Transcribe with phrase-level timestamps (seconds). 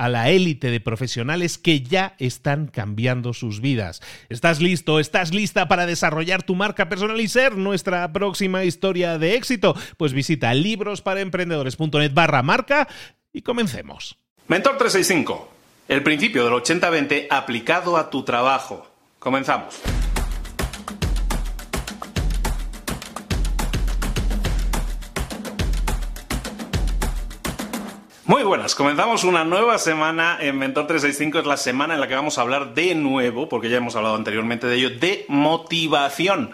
[0.00, 4.00] a la élite de profesionales que ya están cambiando sus vidas.
[4.30, 4.98] ¿Estás listo?
[4.98, 9.76] ¿Estás lista para desarrollar tu marca personal y ser nuestra próxima historia de éxito?
[9.98, 12.88] Pues visita librosparaemprendedores.net barra marca
[13.30, 14.16] y comencemos.
[14.48, 15.52] Mentor 365,
[15.88, 18.86] el principio del 80-20 aplicado a tu trabajo.
[19.18, 19.82] Comenzamos.
[28.30, 32.14] Muy buenas, comenzamos una nueva semana en Mentor 365, es la semana en la que
[32.14, 36.52] vamos a hablar de nuevo, porque ya hemos hablado anteriormente de ello, de motivación.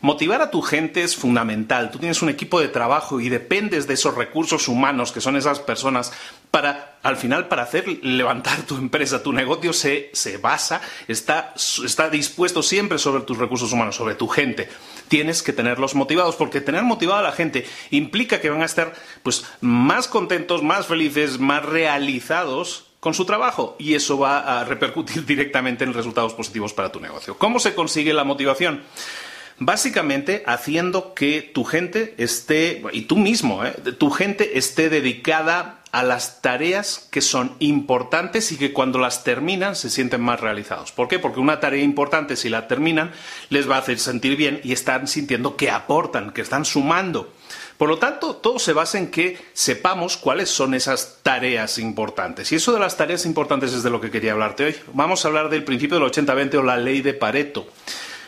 [0.00, 1.90] Motivar a tu gente es fundamental.
[1.90, 5.58] Tú tienes un equipo de trabajo y dependes de esos recursos humanos que son esas
[5.58, 6.12] personas
[6.52, 12.08] para, al final, para hacer levantar tu empresa, tu negocio se, se basa, está, está
[12.08, 14.68] dispuesto siempre sobre tus recursos humanos, sobre tu gente
[15.08, 18.94] tienes que tenerlos motivados, porque tener motivada a la gente implica que van a estar
[19.22, 25.24] pues, más contentos, más felices, más realizados con su trabajo y eso va a repercutir
[25.26, 27.38] directamente en resultados positivos para tu negocio.
[27.38, 28.82] ¿Cómo se consigue la motivación?
[29.58, 33.72] Básicamente haciendo que tu gente esté, y tú mismo, ¿eh?
[33.96, 39.74] tu gente esté dedicada a las tareas que son importantes y que cuando las terminan
[39.74, 40.92] se sienten más realizados.
[40.92, 41.18] ¿Por qué?
[41.18, 43.12] Porque una tarea importante, si la terminan,
[43.48, 47.32] les va a hacer sentir bien y están sintiendo que aportan, que están sumando.
[47.78, 52.52] Por lo tanto, todo se basa en que sepamos cuáles son esas tareas importantes.
[52.52, 54.76] Y eso de las tareas importantes es de lo que quería hablarte hoy.
[54.92, 57.66] Vamos a hablar del principio del 80-20 o la ley de Pareto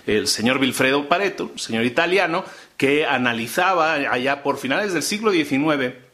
[0.07, 2.43] el señor Vilfredo Pareto, señor italiano,
[2.79, 6.08] que analizaba allá por finales del siglo XIX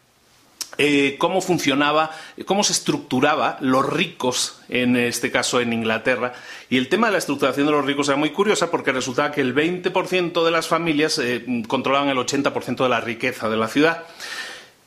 [0.78, 2.10] eh, cómo funcionaba,
[2.46, 6.32] cómo se estructuraba los ricos, en este caso en Inglaterra.
[6.70, 9.40] Y el tema de la estructuración de los ricos era muy curiosa porque resultaba que
[9.40, 14.04] el 20% de las familias eh, controlaban el 80% de la riqueza de la ciudad.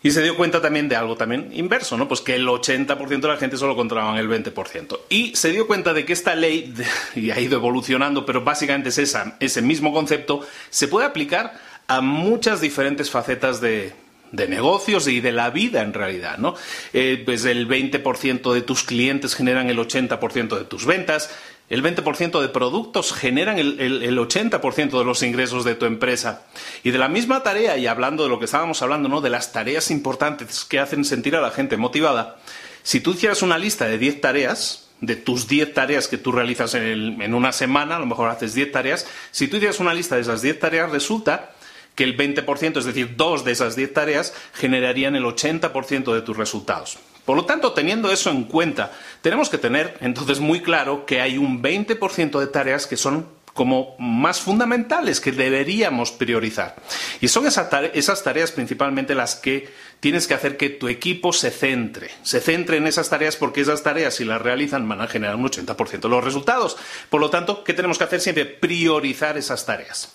[0.03, 2.08] Y se dio cuenta también de algo también inverso, ¿no?
[2.08, 5.00] Pues que el 80% de la gente solo controlaban el 20%.
[5.09, 6.74] Y se dio cuenta de que esta ley,
[7.16, 8.98] y ha ido evolucionando, pero básicamente es
[9.40, 13.94] ese mismo concepto, se puede aplicar a muchas diferentes facetas de,
[14.31, 16.55] negocios y de la vida en realidad, ¿no?
[16.93, 21.29] Eh, pues el 20% de tus clientes generan el 80% de tus ventas,
[21.69, 26.43] el 20% de productos generan el, 80% de los ingresos de tu empresa.
[26.83, 29.19] Y de la misma tarea, y hablando de lo que estábamos hablando, ¿no?
[29.19, 32.38] De las tareas importantes que hacen sentir a la gente motivada,
[32.83, 36.73] si tú hicieras una lista de 10 tareas, de tus 10 tareas que tú realizas
[36.73, 40.15] en, en una semana, a lo mejor haces 10 tareas, si tú hicieras una lista
[40.15, 41.51] de esas 10 tareas, resulta
[41.97, 46.38] que el 20%, es decir, dos de esas 10 tareas, generarían el 80% de tus
[46.38, 47.00] resultados.
[47.25, 51.39] Por lo tanto, teniendo eso en cuenta, tenemos que tener entonces muy claro que hay
[51.39, 56.75] un 20% de tareas que son como más fundamentales que deberíamos priorizar.
[57.19, 59.68] Y son esas tareas principalmente las que
[60.00, 62.12] tienes que hacer que tu equipo se centre.
[62.21, 65.50] Se centre en esas tareas porque esas tareas, si las realizan, van a generar un
[65.50, 66.77] 80% de los resultados.
[67.10, 68.45] Por lo tanto, ¿qué tenemos que hacer siempre?
[68.45, 70.13] Priorizar esas tareas.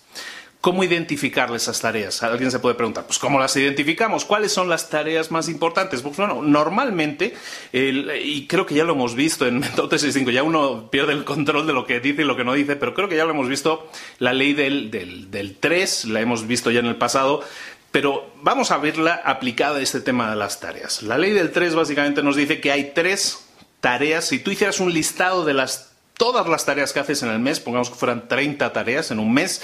[0.63, 2.23] ¿Cómo identificar esas tareas?
[2.23, 4.25] Alguien se puede preguntar, pues ¿cómo las identificamos?
[4.25, 6.03] ¿Cuáles son las tareas más importantes?
[6.03, 7.35] Pues bueno, normalmente,
[7.73, 11.67] y creo que ya lo hemos visto en Mentor 365, ya uno pierde el control
[11.67, 13.49] de lo que dice y lo que no dice, pero creo que ya lo hemos
[13.49, 17.43] visto, la ley del, del, del 3, la hemos visto ya en el pasado,
[17.91, 21.03] pero vamos a verla aplicada a este tema de las tareas.
[21.03, 23.49] La ley del 3 básicamente nos dice que hay tres
[23.81, 24.27] tareas.
[24.27, 27.59] Si tú hicieras un listado de las, todas las tareas que haces en el mes,
[27.59, 29.61] pongamos que fueran 30 tareas en un mes,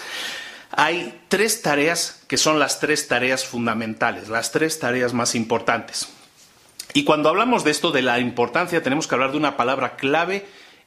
[0.71, 6.09] hay tres tareas que son las tres tareas fundamentales, las tres tareas más importantes.
[6.95, 10.47] Y cuando hablamos de esto, de la importancia, tenemos que hablar de una palabra clave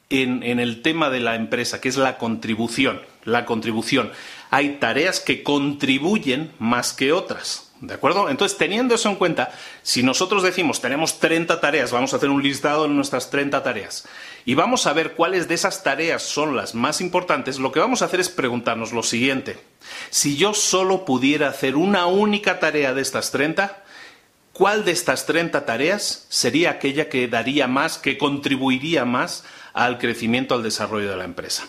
[0.10, 3.02] en, el tema de la empresa, que es la contribución.
[3.24, 4.12] La contribución.
[4.50, 7.71] Hay tareas que contribuyen más que otras.
[7.82, 8.30] ¿De acuerdo?
[8.30, 9.52] Entonces, teniendo eso en cuenta,
[9.82, 14.08] si nosotros decimos tenemos 30 tareas, vamos a hacer un listado de nuestras 30 tareas
[14.46, 18.04] y vamos a ver cuáles de esas tareas son las más importantes, lo que vamos
[18.04, 19.60] a hacer es preguntarnos lo siguiente.
[20.12, 23.84] Si yo solo pudiera hacer una única tarea de estas 30,
[24.54, 29.44] ¿cuál de estas 30 tareas sería aquella que daría más, que contribuiría más
[29.74, 31.68] al crecimiento, al desarrollo de la empresa?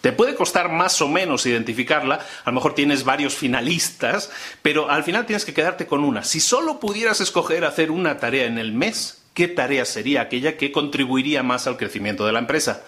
[0.00, 4.30] Te puede costar más o menos identificarla, a lo mejor tienes varios finalistas,
[4.62, 6.22] pero al final tienes que quedarte con una.
[6.22, 10.70] Si solo pudieras escoger hacer una tarea en el mes, ¿qué tarea sería aquella que
[10.70, 12.84] contribuiría más al crecimiento de la empresa?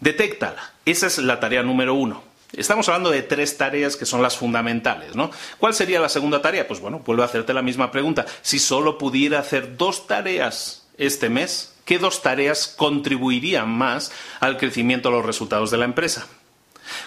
[0.00, 0.72] Detéctala.
[0.84, 2.22] Esa es la tarea número uno.
[2.52, 5.30] Estamos hablando de tres tareas que son las fundamentales, ¿no?
[5.58, 6.68] ¿Cuál sería la segunda tarea?
[6.68, 8.26] Pues bueno, vuelvo a hacerte la misma pregunta.
[8.42, 15.08] Si solo pudiera hacer dos tareas este mes, ¿qué dos tareas contribuirían más al crecimiento
[15.08, 16.26] de los resultados de la empresa?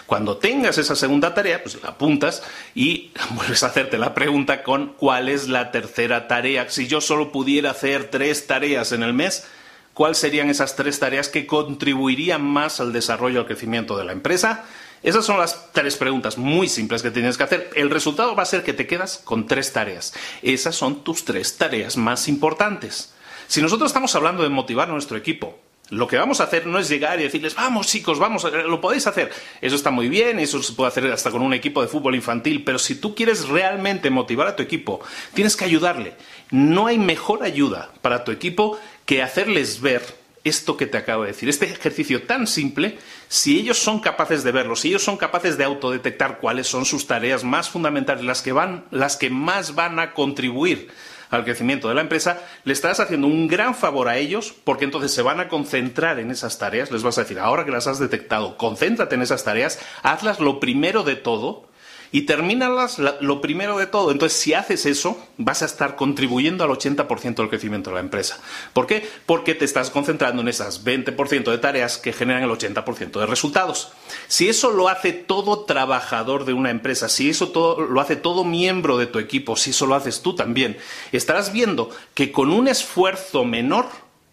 [0.06, 2.42] Cuando tengas esa segunda tarea, pues la apuntas
[2.74, 6.68] y vuelves a hacerte la pregunta con cuál es la tercera tarea.
[6.70, 9.46] Si yo solo pudiera hacer tres tareas en el mes,
[9.94, 14.12] ¿cuáles serían esas tres tareas que contribuirían más al desarrollo y al crecimiento de la
[14.12, 14.64] empresa?
[15.02, 17.70] Esas son las tres preguntas muy simples que tienes que hacer.
[17.74, 20.14] El resultado va a ser que te quedas con tres tareas.
[20.42, 23.12] Esas son tus tres tareas más importantes.
[23.46, 25.58] Si nosotros estamos hablando de motivar a nuestro equipo,
[25.90, 29.06] lo que vamos a hacer no es llegar y decirles, vamos chicos, vamos, lo podéis
[29.06, 29.30] hacer.
[29.60, 32.64] Eso está muy bien, eso se puede hacer hasta con un equipo de fútbol infantil,
[32.64, 35.00] pero si tú quieres realmente motivar a tu equipo,
[35.34, 36.14] tienes que ayudarle.
[36.50, 40.02] No hay mejor ayuda para tu equipo que hacerles ver
[40.42, 42.98] esto que te acabo de decir, este ejercicio tan simple,
[43.28, 47.08] si ellos son capaces de verlo, si ellos son capaces de autodetectar cuáles son sus
[47.08, 50.88] tareas más fundamentales, las que van, las que más van a contribuir
[51.30, 55.12] al crecimiento de la empresa, le estás haciendo un gran favor a ellos porque entonces
[55.12, 57.98] se van a concentrar en esas tareas, les vas a decir, ahora que las has
[57.98, 61.66] detectado, concéntrate en esas tareas, hazlas lo primero de todo
[62.12, 64.10] y termínalas lo primero de todo.
[64.10, 68.38] Entonces, si haces eso, vas a estar contribuyendo al 80% del crecimiento de la empresa.
[68.72, 69.08] ¿Por qué?
[69.26, 73.92] Porque te estás concentrando en esas 20% de tareas que generan el 80% de resultados.
[74.28, 78.44] Si eso lo hace todo trabajador de una empresa, si eso todo, lo hace todo
[78.44, 80.76] miembro de tu equipo, si eso lo haces tú también,
[81.12, 83.86] estarás viendo que con un esfuerzo menor,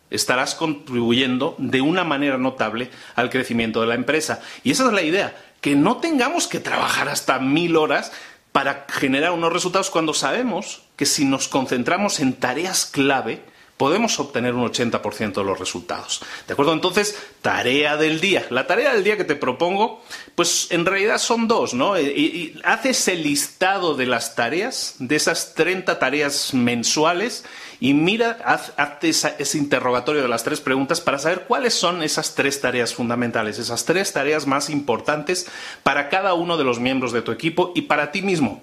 [0.09, 4.41] estarás contribuyendo de una manera notable al crecimiento de la empresa.
[4.63, 8.12] Y esa es la idea que no tengamos que trabajar hasta mil horas
[8.51, 13.45] para generar unos resultados cuando sabemos que si nos concentramos en tareas clave,
[13.77, 16.21] podemos obtener un 80% de los resultados.
[16.47, 16.73] ¿De acuerdo?
[16.73, 18.45] Entonces, tarea del día.
[18.49, 20.01] La tarea del día que te propongo,
[20.35, 21.99] pues en realidad son dos, ¿no?
[21.99, 27.43] Y, haces el listado de las tareas, de esas 30 tareas mensuales,
[27.79, 32.61] y mira, hazte ese interrogatorio de las tres preguntas para saber cuáles son esas tres
[32.61, 35.47] tareas fundamentales, esas tres tareas más importantes
[35.81, 38.61] para cada uno de los miembros de tu equipo y para ti mismo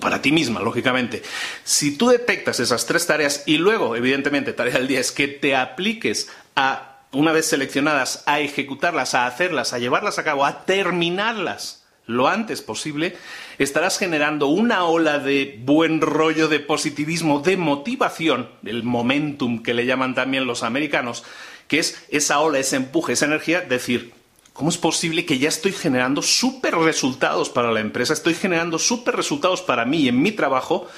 [0.00, 1.22] para ti misma, lógicamente.
[1.64, 5.54] Si tú detectas esas tres tareas y luego, evidentemente, tarea del día es que te
[5.56, 11.82] apliques a, una vez seleccionadas, a ejecutarlas, a hacerlas, a llevarlas a cabo, a terminarlas
[12.06, 13.16] lo antes posible,
[13.58, 19.86] estarás generando una ola de buen rollo, de positivismo, de motivación, el momentum que le
[19.86, 21.22] llaman también los americanos,
[21.68, 24.12] que es esa ola, ese empuje, esa energía, decir,
[24.52, 29.16] ¿cómo es posible que ya estoy generando súper resultados para la empresa, estoy generando súper
[29.16, 30.88] resultados para mí en mi trabajo,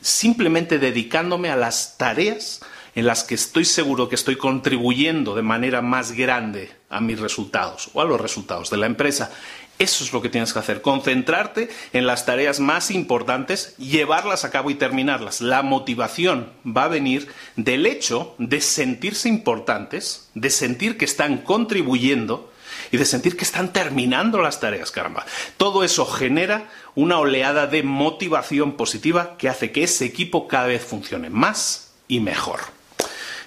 [0.00, 2.60] simplemente dedicándome a las tareas
[2.94, 7.90] en las que estoy seguro que estoy contribuyendo de manera más grande a mis resultados
[7.92, 9.32] o a los resultados de la empresa.
[9.80, 14.52] Eso es lo que tienes que hacer, concentrarte en las tareas más importantes, llevarlas a
[14.52, 15.40] cabo y terminarlas.
[15.40, 22.52] La motivación va a venir del hecho de sentirse importantes, de sentir que están contribuyendo
[22.90, 25.24] y de sentir que están terminando las tareas, caramba.
[25.56, 30.84] Todo eso genera una oleada de motivación positiva que hace que ese equipo cada vez
[30.84, 32.73] funcione más y mejor.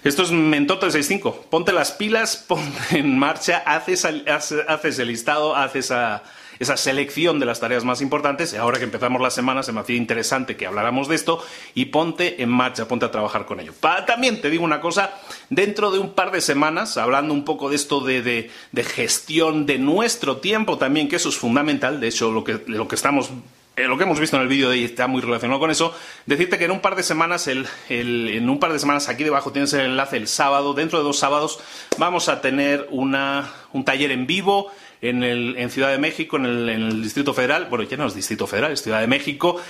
[0.07, 1.47] Esto es Mentor 365.
[1.49, 5.91] Ponte las pilas, ponte en marcha, haces, el listado, haces
[6.59, 8.53] esa selección de las tareas más importantes.
[8.53, 11.43] Y ahora que empezamos la semana, se me hacía interesante que habláramos de esto
[11.75, 13.73] y ponte en marcha, ponte a trabajar con ello.
[14.05, 15.11] también te digo una cosa,
[15.49, 18.49] dentro de un par de semanas, hablando un poco de esto de,
[18.85, 22.95] gestión de nuestro tiempo también, que eso es fundamental, de hecho, lo que, lo que
[22.95, 23.29] estamos
[23.77, 25.95] eh, lo que hemos visto en el vídeo de ahí está muy relacionado con eso.
[26.25, 29.71] Decirte que en un par de semanas, en un par de semanas aquí debajo tienes
[29.73, 30.73] el enlace el sábado.
[30.73, 31.59] Dentro de dos sábados
[31.97, 36.45] vamos a tener una, un taller en vivo en, el, en Ciudad de México, en
[36.45, 39.61] el, en el, Distrito Federal, bueno, ya no es Distrito Federal, es Ciudad de México,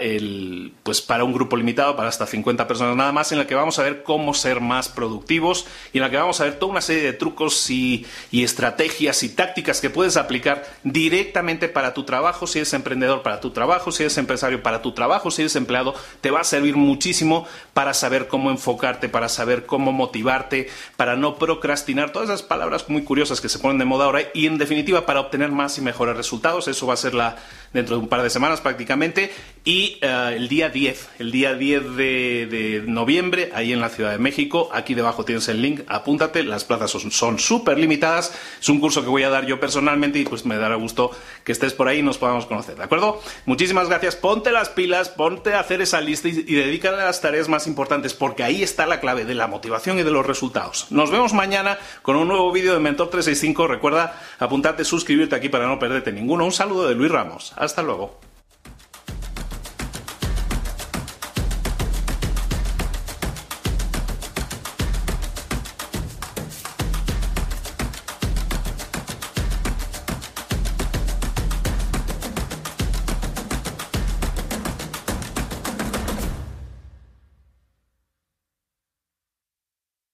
[0.00, 3.54] el, pues para un grupo limitado, para hasta 50 personas nada más, en la que
[3.54, 6.72] vamos a ver cómo ser más productivos y en la que vamos a ver toda
[6.72, 12.04] una serie de trucos y, y estrategias y tácticas que puedes aplicar directamente para tu
[12.04, 15.56] trabajo, si eres emprendedor para tu trabajo, si eres empresario para tu trabajo, si eres
[15.56, 21.16] empleado, te va a servir muchísimo para saber cómo enfocarte, para saber cómo motivarte, para
[21.16, 24.58] no procrastinar, todas esas palabras muy curiosas que se ponen de moda ahora y en
[24.58, 26.68] definitiva para obtener más y mejores resultados.
[26.68, 27.36] Eso va a ser la,
[27.74, 29.30] dentro de un par de semanas prácticamente.
[29.64, 34.18] Y eh, el día 10, el día 10 de, noviembre, ahí en la Ciudad de
[34.18, 39.02] México, aquí debajo tienes el link, apúntate, las plazas son súper limitadas, es un curso
[39.02, 41.10] que voy a dar yo personalmente y pues me dará gusto
[41.44, 43.20] que estés por ahí y nos podamos conocer, ¿de acuerdo?
[43.46, 47.20] Muchísimas gracias, ponte las pilas, ponte a hacer esa lista y, y dedícale a las
[47.22, 50.86] tareas más importantes porque ahí está la clave de la motivación y de los resultados.
[50.90, 55.66] Nos vemos mañana con un nuevo vídeo de Mentor 365, recuerda apuntarte, suscribirte aquí para
[55.66, 56.44] no perderte ninguno.
[56.44, 57.54] Un saludo de Luis Ramos.
[57.64, 58.18] Hasta luego.